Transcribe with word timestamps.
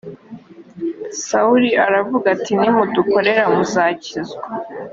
sawuli 1.25 1.69
aravuga 1.85 2.25
ati 2.35 2.51
nimudukorera 2.59 3.43
muzakizwa 3.53 4.43